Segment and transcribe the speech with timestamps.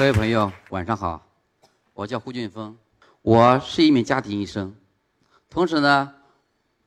[0.00, 1.22] 各位朋友，晚上好，
[1.92, 2.74] 我叫胡俊峰，
[3.20, 4.74] 我是一名家庭医生，
[5.50, 6.10] 同时呢，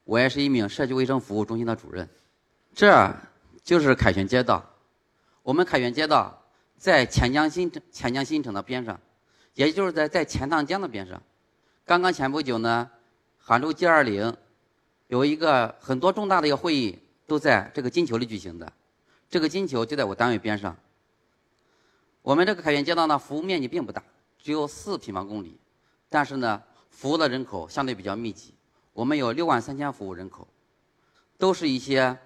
[0.03, 2.09] 我也是一名社区卫生服务中心的主任。
[2.73, 3.15] 这
[3.63, 4.67] 就是凯旋街道，
[5.43, 6.41] 我们凯旋街道
[6.75, 8.99] 在钱江新城钱江新城的边上，
[9.53, 11.21] 也就是在在钱塘江的边上。
[11.85, 12.89] 刚刚前不久呢，
[13.37, 14.33] 杭州 G20
[15.05, 18.73] 有一个很多重大的一个会议都在这个金球里举行的，
[19.29, 20.75] 这个金球就在我单位边上。
[22.23, 24.01] 我们这个凯旋街道呢，服务面积并不大，
[24.39, 25.59] 只有四平方公里，
[26.07, 28.53] 但是呢，服务的人口相对比较密集。
[28.93, 30.47] 我们有六万三千服务人口，
[31.37, 32.17] 都是一些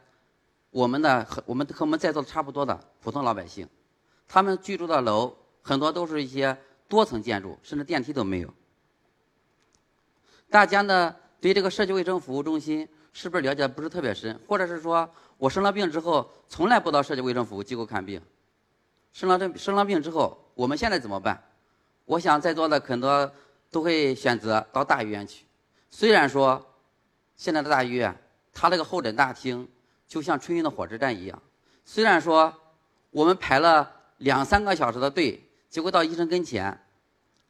[0.69, 3.67] 我们的和我们和我们在座的差不多的普通老百姓。
[4.27, 6.55] 他们居住的楼很多都是一些
[6.87, 8.53] 多层建筑，甚至电梯都没有。
[10.47, 18.21] 大家呢对这个社区卫生服务中心是不是了解不是特别深，或者是说我生了病之后从来不到社区卫生服务机构看病？
[19.17, 21.43] 生了这生了病之后，我们现在怎么办？
[22.05, 23.31] 我想在座的很多
[23.71, 25.43] 都会选择到大医院去。
[25.89, 26.63] 虽然说
[27.35, 28.15] 现在的大医院，
[28.53, 29.67] 它那个候诊大厅
[30.07, 31.41] 就像春运的火车站一样。
[31.83, 32.53] 虽然说
[33.09, 36.79] 我们排了两三个小时的队，结果到医生跟前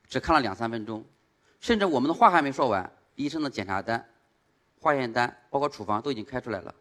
[0.08, 1.04] 只看了两三分钟，
[1.60, 4.08] 甚至我们的话还没说完，医生的检查单、
[4.80, 6.74] 化验单包括处方都已经开出来了。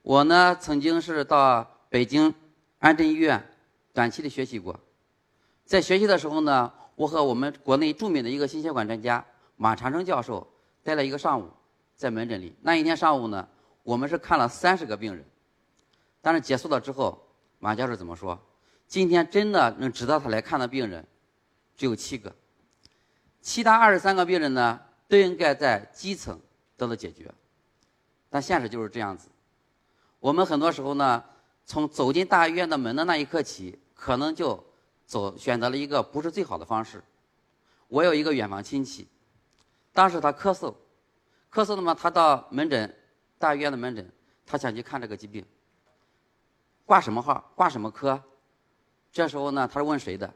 [0.00, 2.34] 我呢曾经是到北京
[2.78, 3.50] 安贞医院。
[3.92, 4.78] 短期的学习过，
[5.64, 9.24] 在学习的时候呢，我和我们国内著名的一个心血管专家
[9.56, 10.46] 马长生教授
[10.82, 11.50] 待了一个上午，
[11.94, 12.54] 在门诊里。
[12.62, 13.46] 那一天上午呢，
[13.82, 15.22] 我们是看了三十个病人，
[16.22, 17.22] 但是结束了之后，
[17.58, 18.38] 马教授怎么说？
[18.86, 21.06] 今天真的能值得他来看的病人
[21.76, 22.34] 只有七个，
[23.42, 26.40] 其他二十三个病人呢，都应该在基层
[26.78, 27.30] 得到解决。
[28.30, 29.28] 但现实就是这样子，
[30.18, 31.22] 我们很多时候呢，
[31.66, 33.78] 从走进大医院的门的那一刻起。
[34.02, 34.60] 可能就
[35.06, 37.00] 走选择了一个不是最好的方式。
[37.86, 39.06] 我有一个远房亲戚，
[39.92, 40.74] 当时他咳嗽，
[41.52, 42.92] 咳嗽的嘛，他到门诊
[43.38, 44.10] 大医院的门诊，
[44.44, 45.46] 他想去看这个疾病，
[46.84, 48.20] 挂什么号，挂什么科？
[49.12, 50.34] 这时候呢，他是问谁的？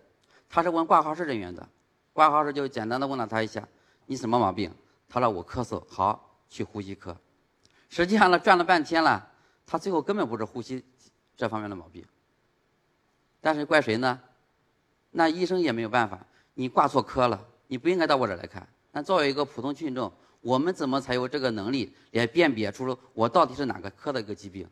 [0.49, 1.69] 他是问挂号室人员的。
[2.13, 3.67] 挂号室就简单的问了他一下
[4.07, 4.73] ：“你什么毛病？”
[5.11, 7.17] 他说：“我咳嗽。”好，去呼吸科。
[7.89, 9.29] 实际上呢，转了半天了，
[9.67, 10.85] 他最后根本不是呼吸
[11.37, 12.07] 这方面的毛病。
[13.47, 14.21] 但是怪谁呢？
[15.13, 16.19] 那医生也没有办法，
[16.55, 18.67] 你挂错科了，你不应该到我这儿来看。
[18.91, 24.69] 那作为一个普通群众，我们怎么才有这个能力来辨别出我到底是哪个科的一个疾病？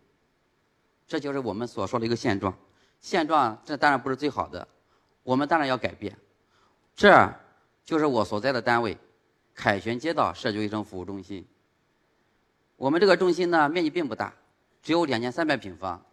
[1.07, 2.53] 这就是我们所说的一个现状。
[3.01, 4.67] 现状这当然不是最好的，
[5.23, 6.19] 我们当然要改变。
[6.97, 7.33] 这
[7.85, 8.99] 就是我所在的单位——
[9.55, 11.47] 凯旋街道社区卫生服务中心。
[12.75, 14.35] 我们这个中心呢，面积并不大，
[14.83, 16.05] 只有两千三百平方。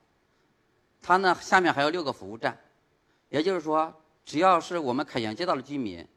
[1.01, 2.57] 它呢，下面还有六个服务站，
[3.29, 6.07] 也就是说，只要是我们凯旋街道的居民，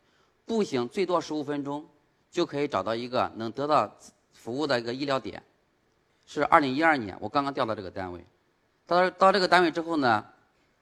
[0.45, 1.87] 步行最多十五分钟，
[2.31, 3.91] 就可以找到一个能得到
[4.33, 5.43] 服务的一个医疗点。
[6.27, 8.25] 是二零一二年，我刚刚调到这个单位。
[8.87, 10.25] 到到这个单位之后呢，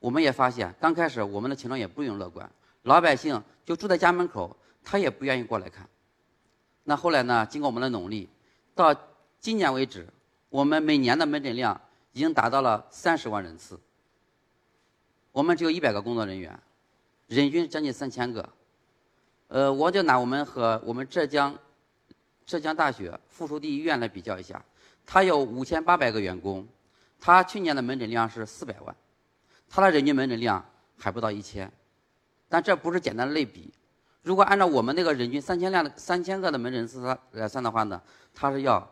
[0.00, 2.50] 我们也发现，刚开始我们的情况也不用乐观，
[2.82, 5.88] 老百姓就住在家门口，他也不愿意过来看。
[6.82, 8.28] 那后来呢，经过我们的努力，
[8.74, 8.92] 到
[9.38, 10.08] 今年为止，
[10.48, 11.80] 我们每年的门诊量
[12.12, 13.78] 已经达到了三十万人次。
[15.32, 16.56] 我们只有一百个工作人员，
[17.26, 18.47] 人均将近三千个。
[19.48, 21.59] 呃，我就拿我们和我们浙江
[22.44, 24.62] 浙江大学附属第一医院来比较一下，
[25.06, 26.66] 它有五千八百个员工，
[27.19, 28.94] 它去年的门诊量是四百万，
[29.70, 30.62] 它的人均门诊量
[30.98, 31.70] 还不到一千。
[32.49, 33.72] 但这不是简单的类比，
[34.22, 38.00] 如果按照我们那个人均三千量的三千个的门诊次来算的话呢，
[38.34, 38.87] 它是要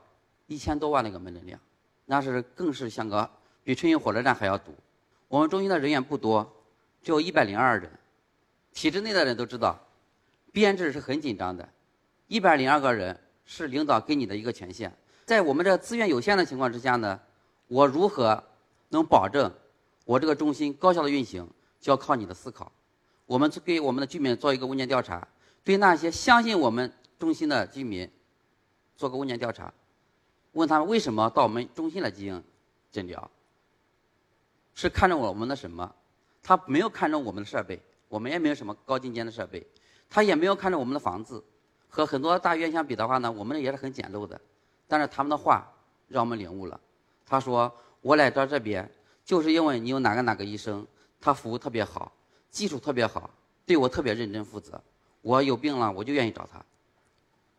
[0.47, 1.61] 一千多万的一个门诊量，
[2.07, 3.31] 那是更是像个
[3.62, 4.75] 比春运火车站还要堵。
[5.31, 6.45] 我们中心的人员不多，
[7.01, 7.89] 只有一百零二人。
[8.72, 9.78] 体制内的人都知道，
[10.51, 11.69] 编制是很紧张的。
[12.27, 14.93] 一百零二个人是领导给你的一个权限。
[15.25, 17.21] 在我们这资源有限的情况之下呢，
[17.69, 18.43] 我如何
[18.89, 19.49] 能保证
[20.04, 21.49] 我这个中心高效的运行，
[21.81, 22.72] 就要靠你的思考。
[23.25, 25.28] 我们给我们的居民做一个问卷调查，
[25.63, 28.10] 对那些相信我们中心的居民
[28.97, 29.72] 做个问卷调查，
[30.54, 32.43] 问他们为什么到我们中心来进行
[32.91, 33.31] 诊疗。
[34.75, 35.95] 是看中我们的什么？
[36.43, 39.67] 他没有看中我们的设备，我们也没有什么高精尖的设备，
[40.09, 41.43] 他也没有看中我们的房子。
[41.89, 44.41] 和很多大院相比的话呢，我们也是很简陋的。
[44.87, 45.71] 但是他们的话
[46.09, 46.81] 让我们领悟了。
[47.27, 48.91] 他说：“我来到这边，
[49.25, 50.87] 就是因为你有哪个哪个医生，
[51.21, 52.13] 他服务特别好，
[52.51, 53.28] 技术特别好，
[53.66, 54.81] 对我特别认真负责。
[55.21, 56.65] 我有病了，我就愿意找他。”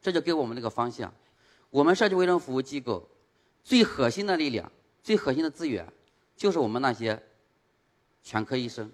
[0.01, 1.13] 这就给我们这个方向。
[1.69, 3.07] 我们社区卫生服务机构
[3.63, 4.69] 最核心的力量，
[5.03, 5.85] 最核心的资源。
[6.41, 7.21] 就是我们那些
[8.23, 8.91] 全科医生，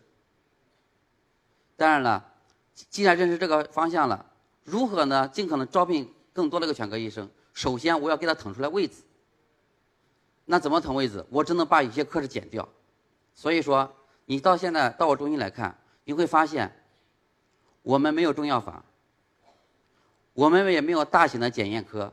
[1.77, 2.33] 当然了，
[2.73, 4.25] 既然认识这个方向了，
[4.65, 5.25] 如何呢？
[5.29, 7.29] 尽可能招聘更多的个全科医生。
[7.53, 9.01] 首先，我要给他腾出来位置。
[10.43, 11.25] 那怎么腾位置？
[11.29, 12.67] 我只能把有些科室减掉。
[13.33, 13.89] 所以说，
[14.25, 15.73] 你到现在到我中心来看，
[16.03, 16.69] 你会发现，
[17.81, 18.83] 我们没有中药房，
[20.33, 22.11] 我们也没有大型的检验科，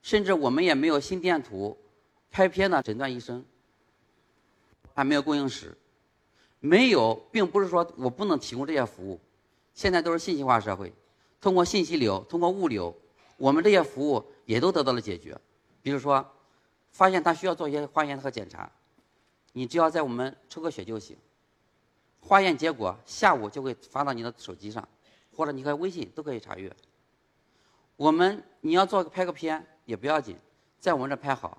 [0.00, 1.76] 甚至我们也没有心电图、
[2.30, 3.44] 拍片的诊断医生，
[4.98, 5.78] 还没有供应室。
[6.58, 9.20] 没有，并不是说我不能提供这些服务。
[9.72, 10.92] 现在都是信息化社会，
[11.40, 12.92] 通过信息流，通过物流，
[13.36, 15.40] 我们这些服务也都得到了解决。
[15.82, 16.28] 比如说，
[16.90, 18.68] 发现他需要做一些化验和检查，
[19.52, 21.16] 你只要在我们抽个血就行。
[22.18, 24.88] 化验结果下午就会发到你的手机上，
[25.32, 26.74] 或者你可以微信都可以查阅。
[27.94, 30.36] 我们你要做个拍个片也不要紧，
[30.80, 31.56] 在我们这拍好，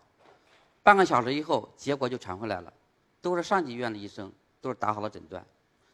[0.83, 2.73] 半个小时以后结果就传回来了，
[3.21, 4.31] 都是上级医院的医生。
[4.61, 5.41] 都是打好了诊断，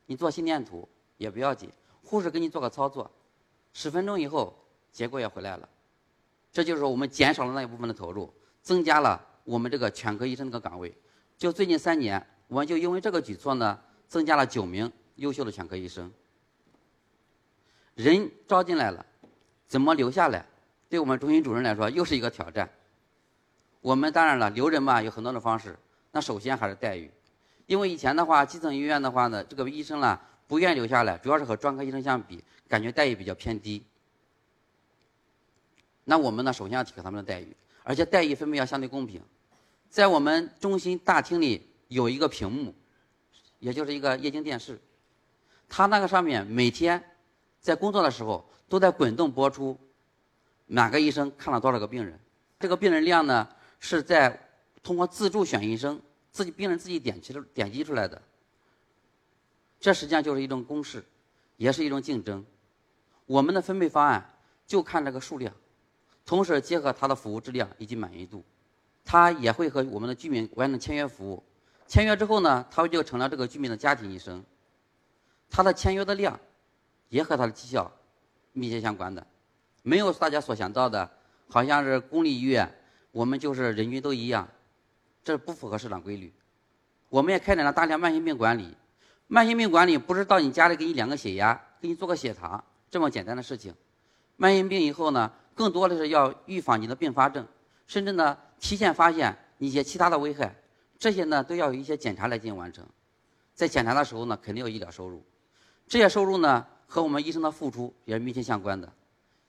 [0.07, 1.69] 你做心电图也不要紧，
[2.03, 3.11] 护士给你做个操作，
[3.73, 4.57] 十分钟以后
[4.91, 5.69] 结果也回来了。
[6.51, 8.33] 这就是我们减少了那一部分的投入，
[8.63, 10.91] 增加了我们这个全科医生这个岗位。
[11.37, 16.11] 就最近三年，我们就因为这个举措呢，增加了九名优秀的全科医生。
[17.93, 19.05] 人招进来了，
[19.67, 20.43] 怎么留下来？
[20.89, 22.67] 对我们中心主任来说又是一个挑战。
[23.81, 25.77] 我们当然了，留人嘛有很多的方式，
[26.15, 27.11] 那首先还是待遇。
[27.65, 30.17] 因为以前的话，基层医院的话呢，这个医生呢
[30.47, 33.85] 不愿意留下来，主要是和专科医生相比，感觉待遇比较偏低。
[36.05, 37.53] 那我们呢，首先要提高他们的待遇，
[37.83, 39.21] 而且待遇分配要相对公平。
[39.89, 42.73] 在我们中心大厅里有一个屏幕，
[43.59, 44.79] 也就是一个液晶电视，
[45.67, 47.03] 它那个上面每天
[47.59, 49.77] 在工作的时候都在滚动播出
[50.65, 52.17] 哪个医生看了多少个病人，
[52.57, 53.45] 这个病人量呢
[53.81, 54.44] 是在
[54.85, 55.99] 通过自助选医生。
[56.31, 58.21] 自己病人自己点击出点击出来的，
[59.79, 61.01] 这实际上就是一种公示，
[61.55, 62.45] 也是一种竞争。
[63.25, 64.37] 我们的分配方案
[64.67, 65.53] 就看这个数量，
[66.25, 68.43] 同时结合他的服务质量以及满意度，
[69.05, 71.41] 他也会和我们的居民完成签约服务。
[71.87, 74.43] 签约之后呢，他就成了这个居民的家庭医生。
[75.49, 76.37] 他的签约的量
[77.07, 77.89] 也和他的绩效
[78.51, 79.25] 密切相关的，
[79.83, 81.09] 没有大家所想到的，
[81.47, 82.69] 好像是公立医院
[83.13, 84.45] 我们就是人均都一样。
[85.25, 86.31] 这不符合市场规律。
[87.09, 88.77] 我们也开展了大量慢性病管理。
[89.27, 93.73] 慢性病管理不是到你家里给你量个血压，给你做个血糖这么简单的事情。
[94.37, 97.43] 慢性病以后呢，更多的是要预防你的并发症，
[97.87, 100.55] 甚至呢提前发现一些其他的危害。
[100.99, 102.85] 这些呢都要有一些检查来进行完成。
[103.55, 105.23] 在检查的时候呢，肯定有医疗收入。
[105.87, 108.91] 这些收入呢和我们医生的付出也是密切相关的。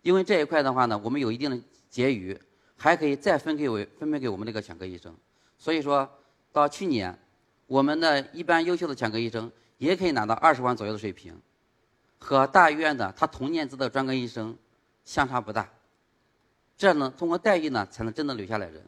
[0.00, 2.38] 因为这一块的话呢，我们有一定的结余，
[2.76, 5.14] 还可以再分给为分配给我们这个全科医生。
[5.58, 6.08] 所以说，
[6.53, 7.19] 到去年，
[7.67, 11.35] 我们的一般优秀的全科医生也可以拿到二十万左右的水平，
[12.19, 14.56] 和大医院的他同年资的专科医生
[15.05, 15.69] 相差不大。
[16.76, 18.82] 这样呢，通过待遇呢，才能真的留下来人。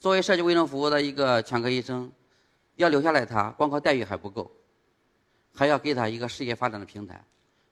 [0.00, 2.10] 作为社区卫生服务的一个全科医生，
[2.76, 4.50] 要留下来他，光靠待遇还不够，
[5.54, 7.22] 还要给他一个事业发展的平台。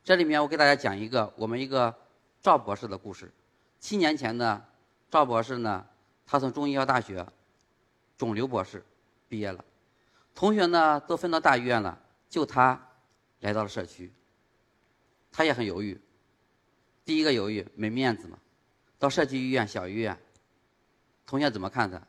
[0.04, 1.94] 这里面我给大家讲一个我们一个
[2.42, 3.32] 赵博士的故事。
[3.80, 4.62] 七年前呢，
[5.10, 5.84] 赵博士呢，
[6.26, 7.26] 他从中医药大学。
[8.22, 8.80] 肿瘤博士
[9.28, 9.64] 毕业了，
[10.32, 12.80] 同学呢都分到大医院了，就他
[13.40, 14.12] 来到了社区。
[15.32, 16.00] 他也很犹豫。
[17.04, 18.38] 第一个犹豫没面子嘛，
[18.96, 20.16] 到社区医院小医院，
[21.26, 22.00] 同学怎么看他？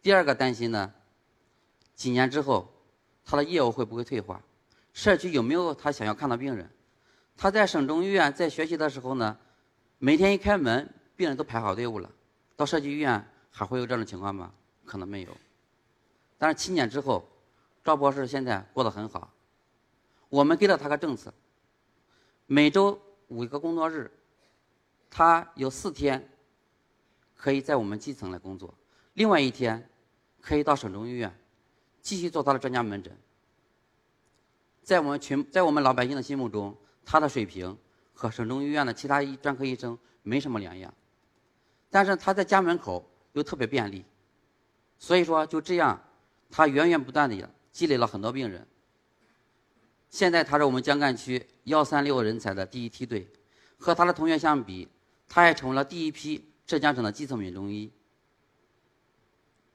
[0.00, 0.94] 第二个担心呢，
[1.92, 2.72] 几年之后
[3.24, 4.40] 他的业务会不会退化？
[4.92, 6.70] 社区有没有他想要看的病人？
[7.36, 9.36] 他在省中医院在学习的时候呢，
[9.98, 12.08] 每天一开门，病人都排好队伍了。
[12.54, 14.52] 到社区医院还会有这种情况吗？
[14.84, 15.36] 可能没有。
[16.38, 17.28] 但是七年之后，
[17.82, 19.30] 赵博士现在过得很好。
[20.28, 21.34] 我们给了他个政策：
[22.46, 24.08] 每周五个工作日，
[25.10, 26.30] 他有四天
[27.34, 28.72] 可以在我们基层来工作，
[29.14, 29.90] 另外一天
[30.40, 31.36] 可以到省中医院
[32.00, 33.16] 继续做他的专家门诊。
[34.82, 37.76] 在我们群，在我们老百姓的心目中，他的水平
[38.14, 40.94] 和省中医院的其他医专科医生没什么两样。
[41.90, 44.04] 但是他在家门口又特别便利，
[44.98, 46.00] 所以说就这样。
[46.50, 48.66] 他源源不断的积累了很多病人。
[50.10, 53.28] 现在他是我们江干区幺三六人才的第一梯队，
[53.78, 54.88] 和他的同学相比，
[55.28, 57.90] 他还成为了第一批浙江省的基层民中医。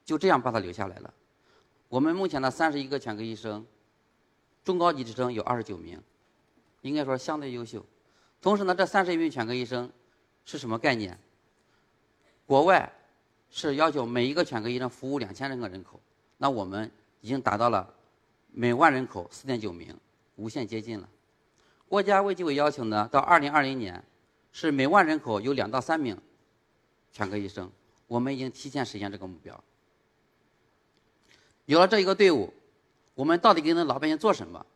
[0.04, 1.14] 就这样把他留下来了。
[1.88, 3.64] 我们目前的三十一个全科医生，
[4.64, 6.02] 中高级职称有二十九名，
[6.82, 7.86] 应该说相对优秀。
[8.42, 9.90] 同时呢，这三十一名全科医生
[10.44, 11.18] 是什么概念？
[12.44, 12.92] 国外
[13.48, 16.00] 是要求每一个全科医生服务两千人个人口。
[16.44, 16.90] 那我们
[17.22, 17.88] 已经达到了
[18.52, 19.98] 每万人口四点九名，
[20.36, 21.08] 无限接近了。
[21.88, 24.04] 国家卫计委要求呢，到二零二零年，
[24.52, 26.14] 是每万人口有两到三名
[27.10, 27.72] 全科医生。
[28.06, 29.58] 我们已经提前实现这个目标。
[31.64, 32.52] 有了这一个队伍，
[33.14, 34.66] 我们到底给那老百姓做什么？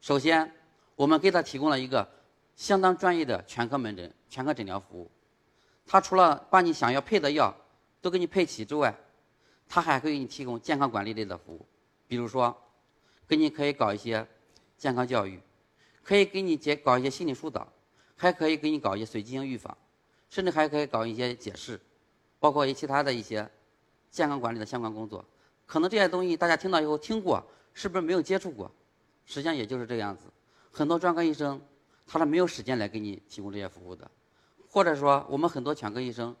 [0.00, 0.52] 首先，
[0.96, 2.04] 我们给他提供了一个
[2.56, 5.08] 相当专业的全科门诊、全科诊疗服务。
[5.86, 7.54] 他除了把你想要配的药
[8.00, 8.92] 都给你配齐之外，
[9.74, 11.64] 他还会给你提供健康管理类的服务，
[12.06, 12.54] 比如说，
[13.26, 14.28] 给你可以搞一些
[14.76, 15.40] 健康教育，
[16.02, 17.66] 可以给你解搞一些心理疏导，
[18.14, 19.74] 还可以给你搞一些随机性预防，
[20.28, 21.80] 甚至还可以搞一些解释，
[22.38, 23.50] 包括一其他的一些
[24.10, 25.24] 健康管理的相关工作。
[25.64, 28.70] 可能这些东西大家听到以后听过，是不是没有接触过？
[29.24, 30.24] 实际上也就是这样子。
[30.70, 31.58] 很多专科医生
[32.06, 34.10] 他是没有时间来给你提供这些服务的，
[34.68, 36.36] 或者说我们很多全科医生，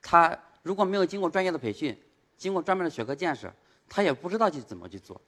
[0.00, 1.94] 他如果没有经过专业的培训，
[2.40, 3.52] 经过专门的学科建设，
[3.86, 5.20] 他也不知道去怎么去做。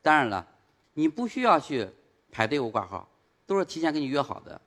[0.00, 0.48] 当然了，
[0.94, 1.86] 你不需要去
[2.30, 3.06] 排队伍挂号，
[3.46, 4.58] 都是提前给你约好的。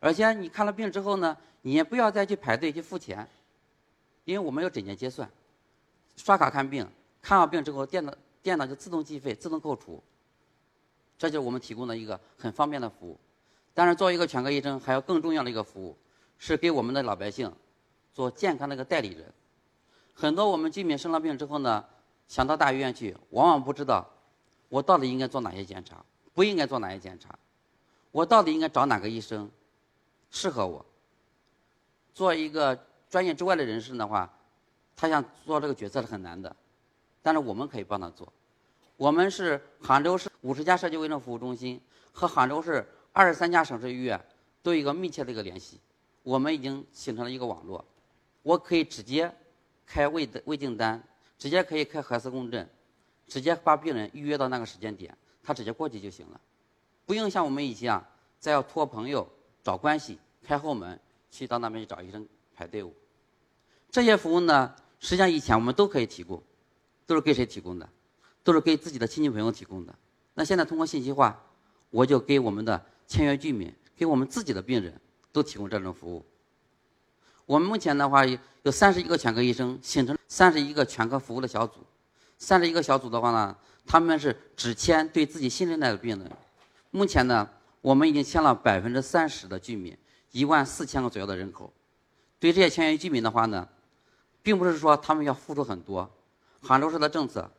[0.00, 3.26] 而且你看了病之后呢，你也不要再去排队去付钱，
[4.26, 5.28] 因为我们有诊间结算，
[6.16, 6.86] 刷卡看病。
[7.22, 10.02] 看好病之后，电脑电脑就自动计费、自动扣除，
[11.16, 13.18] 这就是我们提供的一个很方便的服务。
[13.72, 15.96] 但是，作为一个全科医生，还有更重要的一个服务，
[16.38, 17.50] 是给我们的老百姓
[18.12, 19.32] 做健康的一个代理人。
[20.20, 21.84] 很多我们居民生了病之后呢，
[22.26, 24.04] 想到大医院去，往往不知道
[24.68, 27.38] 我到底应该做哪些检查，不应该做哪些检查，
[28.10, 29.48] 我到底应该找哪个医生
[30.28, 30.84] 适合我。
[32.12, 32.76] 做一个
[33.08, 34.28] 专业之外的人士的话，
[34.96, 36.54] 他想做这个决策是很难的。
[37.22, 38.32] 但是我们可以帮他做，
[38.96, 44.20] 我们是杭州市五十家社区卫生服务中心和杭州市二十三家省市医院
[44.64, 45.78] 都有一个密切的一个联系，
[46.24, 47.84] 我们已经形成了一个网络，
[48.42, 49.32] 我可以直接
[49.88, 51.02] 开胃的胃镜单，
[51.38, 52.68] 直接可以开核磁共振，
[53.26, 56.40] 直接把病人预约到那个时间点，他直接过去就行了，
[57.06, 59.26] 不用像我们以前啊，再要托朋友
[59.64, 62.92] 找关系开后门去到那边去找医生排队伍，
[63.90, 66.42] 这些服务呢，实际上以前我们都可以提供。
[67.06, 67.88] 都是给谁提供的？
[68.44, 69.94] 都是给自己的亲戚朋友提供的。
[70.34, 71.42] 那现在通过信息化，
[71.88, 75.00] 我就给我们的签约居民，给我们自己的病人
[75.32, 76.22] 都提供这种服务。
[77.48, 81.80] 我们目前的话有三十一个全科医生，形成三十一个全科服务的小组。
[82.36, 86.30] 三十一个小组的话呢，他们是只签对自己信任的病人。
[86.90, 87.48] 目前呢，
[87.80, 89.96] 我们已经签了百分之三十的居民，
[90.32, 91.72] 一万四千个左右的人口。
[92.38, 93.66] 对这些签约居民的话呢，
[94.42, 96.08] 并不是说他们要付出很多。
[96.60, 97.50] 杭州市的政策，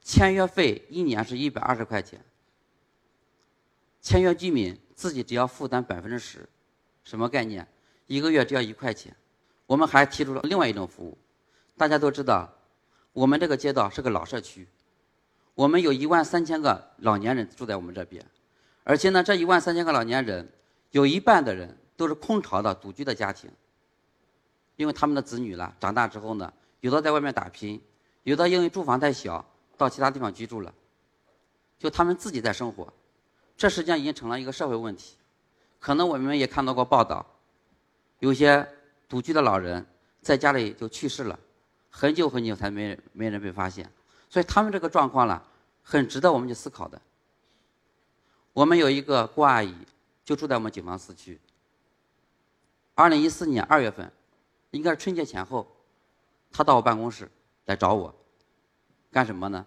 [0.00, 2.24] 签约费一年是一百二十块钱，
[4.00, 6.48] 签约居民自己只要负担百分之十，
[7.04, 7.68] 什么概念？
[8.08, 9.14] 一个月只要一块钱。
[9.66, 11.16] 我们还提出了另外一种服务，
[11.76, 12.50] 大家都知道，
[13.12, 14.66] 我们这个街道是个老社区，
[15.54, 18.24] 我们有一万三千个老年人住在我们这边，
[18.82, 20.50] 而且呢，这一万三千个老年人，
[20.90, 23.50] 有一半的人都是空巢的独居的家庭，
[24.76, 27.80] 因为他们的子女了长大之后呢，有的在外面打拼。
[28.24, 29.42] 有的因为住房太小，
[29.76, 30.74] 到其他地方居住了，
[31.78, 32.92] 就他们自己在生活，
[33.56, 35.16] 这实际上已经成了一个社会问题。
[35.78, 37.24] 可能我们也看到过报道，
[38.18, 38.66] 有些
[39.08, 39.84] 独居的老人
[40.20, 41.38] 在家里就去世了，
[41.90, 43.90] 很久很久才没没人被发现，
[44.28, 45.42] 所以他们这个状况呢，
[45.82, 47.00] 很值得我们去思考的。
[48.52, 49.74] 我们有一个郭阿姨，
[50.24, 51.40] 就住在我们警方四区。
[52.94, 54.10] 二零一四年二月份，
[54.72, 55.66] 应该是春节前后，
[56.50, 57.30] 她到我办公室
[57.66, 58.12] 来找我。
[59.12, 59.64] 干什么呢？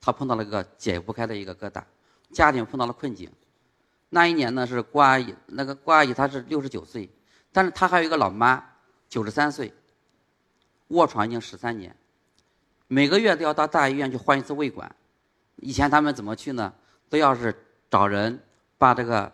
[0.00, 1.84] 她碰到了一个解不开的一个疙瘩，
[2.32, 3.30] 家庭碰到了困境。
[4.08, 7.08] 那一年呢是郭阿姨，那个郭阿姨她是六十九岁，
[7.56, 8.62] 但是他还有一个老妈，
[9.08, 9.72] 九十三岁，
[10.88, 11.96] 卧床已经十三年，
[12.86, 14.94] 每个月都要到大医院去换一次胃管。
[15.62, 16.70] 以前他们怎么去呢？
[17.08, 17.56] 都要是
[17.88, 18.38] 找人
[18.76, 19.32] 把这个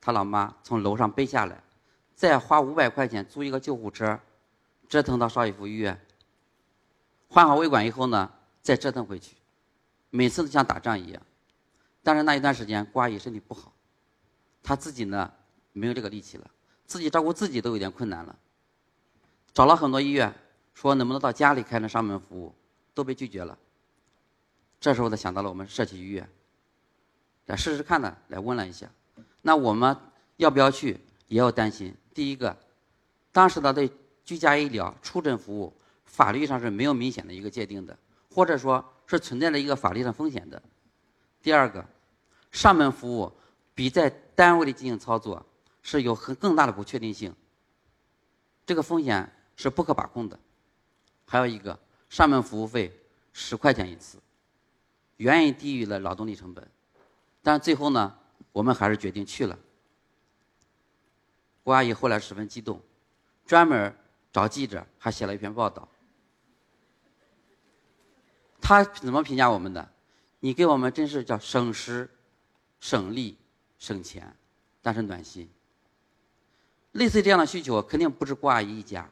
[0.00, 1.60] 他老妈从楼上背下来，
[2.14, 4.16] 再花五百块钱租一个救护车，
[4.88, 6.00] 折腾到邵逸夫医院，
[7.26, 8.30] 换好胃管以后呢？
[8.62, 9.34] 再折腾回去，
[10.10, 11.20] 每次都像打仗一样。
[12.04, 13.72] 但是那一段时间，郭阿姨身体不好，
[14.62, 15.32] 她自己呢
[15.72, 16.48] 没有这个力气了，
[16.86, 18.36] 自己照顾自己都有点困难了。
[19.52, 20.34] 找了很多医院，
[20.74, 22.54] 说能不能到家里开那上门服务，
[22.94, 23.58] 都被拒绝了。
[24.80, 26.28] 这时候他想到了我们社区医院，
[27.46, 28.88] 来试试看呢，来问了一下。
[29.42, 29.96] 那我们
[30.36, 31.00] 要不要去？
[31.28, 31.94] 也要担心。
[32.14, 32.56] 第一个，
[33.32, 33.90] 当时的对
[34.24, 35.72] 居家医疗出诊服务，
[36.04, 37.96] 法律上是没有明显的一个界定的。
[38.32, 40.62] 或者说是存在着一个法律上风险的。
[41.42, 41.82] 第二个，
[42.52, 43.32] 上门服务
[43.74, 45.42] 比在单位里进行操作
[45.86, 47.32] 是有很更大的不确定性，
[48.66, 50.36] 这个风险是不可把控的。
[51.24, 51.78] 还有一个，
[52.10, 52.92] 上门服务费
[53.32, 54.18] 十块钱一次，
[55.18, 56.68] 远远低于了劳动力成本。
[57.40, 58.18] 但最后呢，
[58.50, 59.56] 我们还是决定去了。
[61.62, 62.82] 郭阿姨后来十分激动，
[63.46, 63.96] 专门
[64.32, 65.88] 找记者还写了一篇报道。
[68.60, 69.88] 他怎么评价我们的？
[70.40, 72.10] 你给我们真是叫省时、
[72.80, 73.38] 省力、
[73.78, 74.36] 省钱，
[74.82, 75.48] 但是暖心。
[76.96, 79.08] 类似这样的需求，肯定不止郭阿姨一家。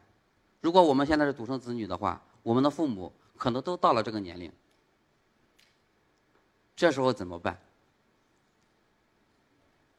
[0.60, 4.50] 如果我们现在是独生子女的话，我们的父母可能都到了这个年龄，
[6.74, 7.58] 这时候怎么办？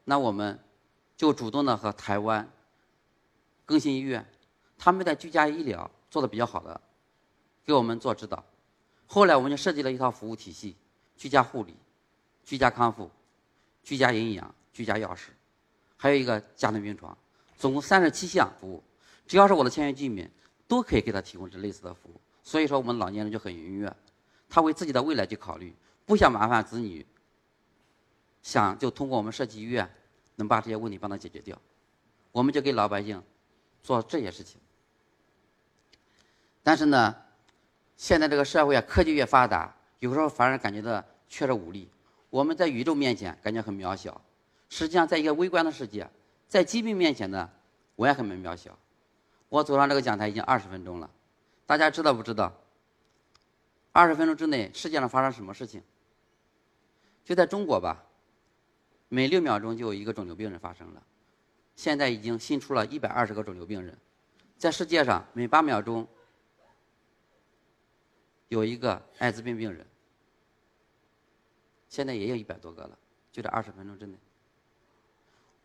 [0.04, 0.60] 那我们
[1.15, 2.48] 就主动的和台湾
[3.65, 4.25] 更新医院，
[4.77, 6.82] 他们在居家医疗做的比较好的，
[7.63, 8.44] 给我们做指导。
[9.08, 10.75] 后来我们就设计了一套服务体系：
[11.15, 11.75] 居家护理、
[12.44, 13.10] 居家康复、
[13.84, 15.27] 居家营养、居家钥匙，
[15.96, 17.15] 还有一个家庭病床，
[17.58, 18.84] 总共三十七项服务。
[19.28, 20.30] 只要是我的签约居民。
[20.68, 23.96] 都可以给他提供这类似的服务，所以说我们老年人就很愉悦，
[24.50, 25.76] 他为自己的未来去考虑，
[26.08, 27.06] 不想麻烦子女，
[28.42, 29.88] 想就通过我们设计医院，
[30.38, 31.56] 能把这些问题帮他解决掉，
[32.32, 33.22] 我们就给老百姓
[33.84, 34.60] 做这些事情。
[36.64, 37.16] 但是呢，
[37.96, 41.88] 现在这个社会啊，科技越发达，有时候反而感觉到缺少武力。
[42.32, 44.20] 我们在宇宙面前感觉很渺小，
[44.68, 46.10] 实际上在一个微观的世界，
[46.56, 47.52] 在疾病面前呢，
[47.98, 48.80] 我也很渺小。
[49.50, 51.12] 我走上这个讲台已经二十分钟了，
[51.66, 52.50] 大家知道不知道？
[53.92, 55.84] 二十分钟之内，世界上发生什么事情？
[57.26, 58.02] 就在中国吧，
[59.10, 61.04] 每六秒钟就有一个肿瘤病人发生了，
[61.76, 63.98] 现在已经新出了一百二十个肿瘤病人，
[64.58, 66.08] 在世界上每八秒钟
[68.48, 69.86] 有一个艾滋病病人，
[71.90, 72.98] 现在也有一百多个了，
[73.30, 74.18] 就在二十分钟之内。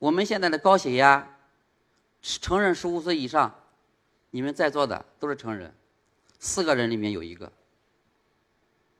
[0.00, 1.36] 我们现在的高血压，
[2.22, 3.54] 成人十五岁以上。
[4.30, 5.74] 你们在座的都是成人，
[6.38, 7.52] 四个人里面有一个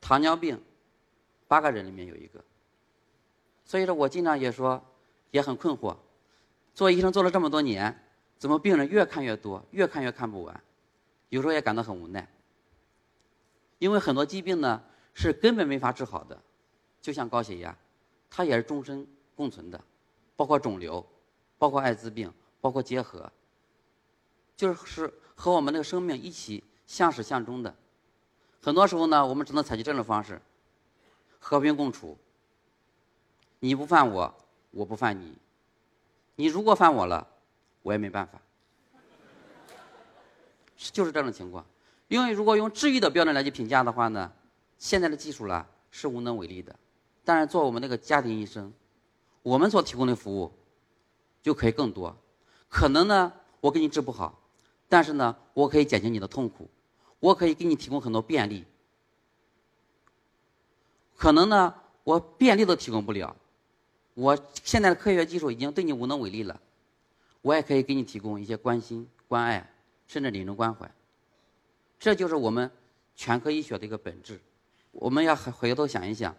[0.01, 0.61] 糖尿病，
[1.49, 2.45] 八个人里面有一个。
[3.65, 4.85] 所以说我经常也说，
[5.31, 5.97] 也很困惑，
[6.75, 7.97] 做医生做了这么多年，
[8.37, 10.63] 怎么病人越看越多，越看越看不完？
[11.31, 12.29] 有时候也感到很无奈，
[13.79, 14.83] 因为很多疾病呢
[15.15, 16.43] 是根本没法治好的，
[17.01, 17.75] 就像高血压，
[18.29, 19.81] 它也是终身共存的，
[20.41, 21.05] 包括肿瘤，
[21.59, 23.31] 包括艾滋病，包括结核。
[24.57, 27.77] 就是和我们那个生命一起相始相终的，
[28.63, 30.41] 很多时候呢，我们只能采取这种方式，
[31.39, 32.17] 和平共处。
[33.59, 34.35] 你不犯我，
[34.71, 35.37] 我不犯你。
[36.37, 37.29] 你如果犯我了，
[37.83, 38.41] 我也没办法。
[40.75, 41.63] 就是这种情况。
[42.09, 44.33] 因为如果用治愈的标准来去评价的话呢，
[44.79, 46.75] 现在的技术啦是无能为力的。
[47.27, 48.73] 但是做我们那个家庭医生，
[49.43, 50.53] 我们所提供的服务
[51.43, 52.17] 就可以更多。
[52.69, 54.39] 可能呢，我给你治不好。
[54.89, 56.69] 但是呢，我可以减轻你的痛苦，
[57.21, 58.65] 我可以给你提供很多便利。
[61.17, 63.37] 可能呢，我便利都提供不了，
[64.15, 66.61] 我现在的科学技术已经对你无能为力了。
[67.43, 69.73] 我也可以给你提供一些关心、关爱，
[70.07, 70.91] 甚至临终关怀。
[71.99, 72.71] 这就是我们
[73.15, 74.41] 全科医学的一个本质。
[74.91, 76.35] 我们要回头想一想，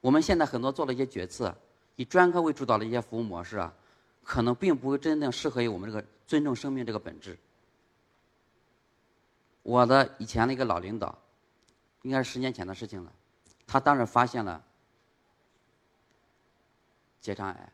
[0.00, 1.56] 我们现在很多做的一些决策，
[1.96, 3.72] 以专科为主导的一些服务模式啊，
[4.22, 7.38] 可能并不会真正适合于我们这个尊重生命这个本质。
[9.62, 11.16] 我的以前的一个老领导，
[12.02, 13.12] 应该是十年前的事情了。
[13.66, 14.62] 他当时发现了
[17.20, 17.72] 结肠癌，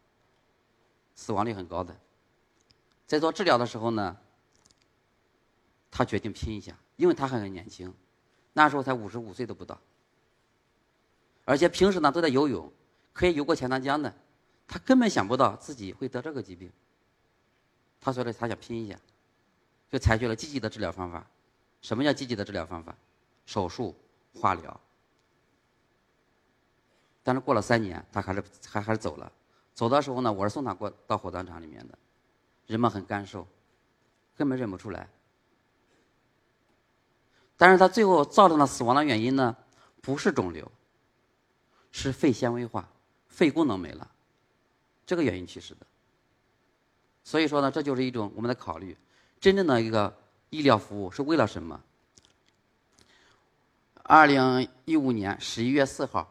[1.17, 1.97] 死亡率很高的。
[3.07, 4.17] 在做治疗的时候呢，
[5.91, 7.93] 他决定拼一下，因为他还很年轻，
[8.53, 9.81] 那时候才五十五岁都不到，
[11.45, 12.73] 而且平时呢都在游泳，
[13.13, 14.13] 可以游过钱塘江的。
[14.67, 16.71] 他根本想不到自己会得这个疾病。
[18.01, 18.97] 他说的他想拼一下，
[19.91, 21.27] 就采取了积极的治疗方法。
[21.83, 22.95] 什么叫积极的治疗方法？
[23.47, 23.95] 手术、
[24.35, 24.81] 化疗。
[27.23, 29.31] 但是过了三年，他还是还还是走了。
[29.75, 31.99] 走的时候呢，我是送他过到火葬场里面的，
[32.67, 33.47] 人们很干瘦，
[34.37, 35.09] 根本认不出来。
[37.57, 39.57] 但是他最后造成了死亡的原因呢，
[40.01, 40.71] 不是肿瘤，
[41.91, 42.89] 是肺纤维化，
[43.31, 44.07] 肺功能没了，
[45.07, 45.87] 这个原因其实的。
[47.25, 48.95] 所以说呢，这就是一种我们的考虑，
[49.41, 50.15] 真正的一个。
[50.53, 51.81] 医疗服务是为了什么？
[54.03, 56.29] 二零一五年十一月四号，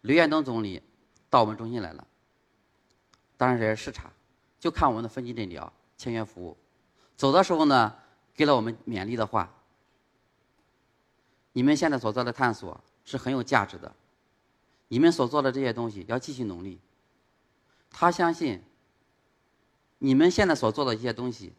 [0.00, 0.82] 刘延东总理
[1.28, 2.06] 到我们中心来了，
[3.36, 4.10] 当时也是视察，
[4.58, 6.56] 就看我们的分级诊疗、签约服务。
[7.14, 7.94] 走的时候呢，
[8.34, 9.52] 给了我们勉励的话：
[11.52, 13.94] 你们现在所做的探索是很有价值的，
[14.90, 16.78] 你们所做的这些东西要继续努力。
[17.90, 18.62] 他相信，
[19.98, 21.52] 你们现在所做的一些东西，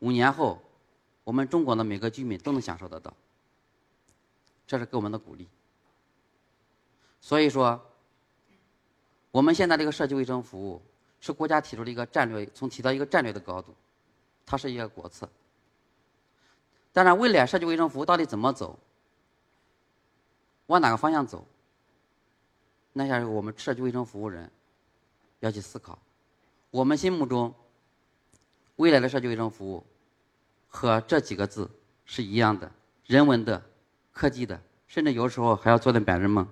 [0.00, 0.60] 五年后。
[1.24, 3.10] 我们中国的每个居民都能享受得到，
[4.66, 5.48] 这是给我们的鼓励。
[7.18, 7.82] 所以说，
[9.30, 10.82] 我们现在这个社区卫生服务
[11.22, 13.74] 是国家提出的一个战略，从提到一个战略的高度，
[14.44, 15.26] 它是一个国策。
[16.92, 18.78] 当然，未来社区卫生服务到底怎么走，
[20.66, 21.46] 往哪个方向走，
[22.96, 24.48] 那下我们社区卫生服务人
[25.40, 25.98] 要去思考。
[26.70, 27.52] 我们心目中
[28.76, 29.84] 未来的社区卫生服务
[30.68, 31.68] 和这几个字
[32.04, 32.70] 是一样的：
[33.06, 33.60] 人文的、
[34.12, 36.48] 科技的，甚至有时候还要做点白日梦。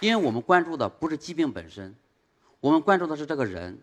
[0.00, 1.94] 因为我们关注的不是疾病本身，
[2.58, 3.80] 我们关注的是这个人，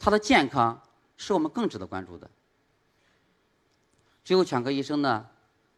[0.00, 0.82] 他的健康
[1.16, 2.28] 是我们更值得关注的。
[4.28, 5.26] 只有全科医生呢，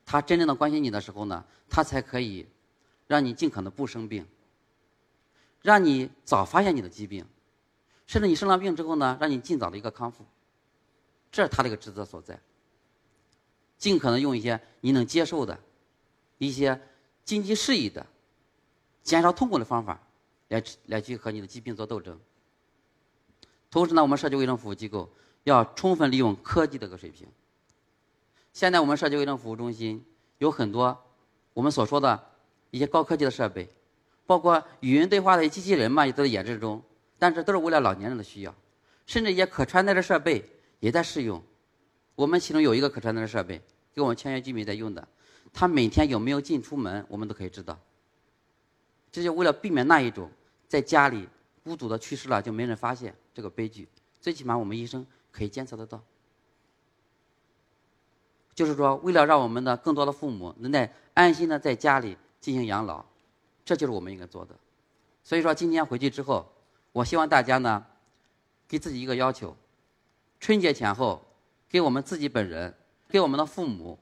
[0.04, 2.44] 他真正的关心你的时候呢，他才可以
[3.06, 4.26] 让你尽可能不生病，
[5.62, 7.24] 让你早发现你的疾病，
[8.08, 10.26] 甚至你生了病之后呢，让你尽早的一个康复。
[11.30, 12.40] 这是他的一个职责所在。
[13.78, 15.56] 尽可能用一些你能接受的、
[16.38, 16.80] 一些
[17.24, 18.04] 经济适宜的。
[19.04, 20.00] 减少痛苦的方法，
[20.48, 22.18] 来来去和你的疾病做斗争。
[23.70, 25.08] 同时呢，我们社区卫生服务机构
[25.44, 27.28] 要充分利用科技这个水平。
[28.52, 30.04] 现在我们社区卫生服务中心
[30.38, 30.98] 有很多
[31.54, 32.20] 我们所说的
[32.70, 33.68] 一些高科技的设备，
[34.26, 36.82] 包括语音对话的机器人嘛，也都在研制中。
[37.18, 38.54] 但是都是为了老年人的需要，
[39.04, 40.42] 甚至一些可穿戴的设备
[40.78, 41.42] 也在试用。
[42.14, 43.60] 我们其中有一个可穿戴的设备，
[43.92, 45.06] 给我们签约居民在用的，
[45.52, 47.78] 他每天有没有进出门，我们都可以知道。
[49.12, 50.30] 这就为了避免那一种
[50.66, 51.28] 在家里
[51.62, 53.86] 孤独的去世了就没人发现这个悲剧，
[54.18, 56.02] 最起码我们医生可以监测得到。
[58.60, 63.02] 就是说，为了让我们的更多的父母能在安心的在家里进行养老，
[63.64, 64.54] 这就是我们应该做的。
[65.24, 66.46] 所以说，今天回去之后，
[66.92, 67.82] 我希望大家呢，
[68.68, 69.56] 给自己一个要求：
[70.40, 71.22] 春节前后，
[71.70, 72.74] 给我们自己本人，
[73.08, 73.98] 给我们的父母，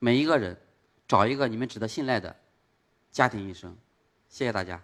[0.00, 0.56] 每一个人，
[1.06, 2.34] 找一个你们值得信赖的
[3.12, 3.72] 家庭医生。
[4.28, 4.82] 谢谢大家。